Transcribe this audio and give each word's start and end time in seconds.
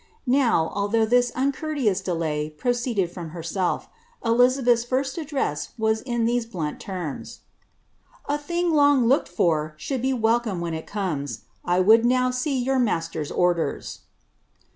Now, 0.25 0.71
although 0.73 1.05
this 1.05 1.31
uncourteous 1.35 2.01
delay 2.01 2.49
proceed 2.49 3.11
from 3.11 3.29
herself, 3.37 3.87
Elizabeth's 4.25 4.83
(irsl 4.83 5.19
address 5.21 5.73
was 5.77 6.01
in 6.01 6.25
these 6.25 6.47
bluni 6.47 6.79
terms: 6.79 7.41
—'thing 8.47 8.71
long 8.71 9.05
looked 9.05 9.29
for 9.29 9.75
should 9.77 10.01
be 10.01 10.11
welcome 10.11 10.59
when 10.59 10.73
it 10.73 10.87
comes; 10.87 11.41
1 11.65 11.85
would 11.85 12.01
nc 12.01 12.33
see 12.33 12.57
your 12.57 12.79
maslcr's 12.79 13.29
orders." 13.29 13.99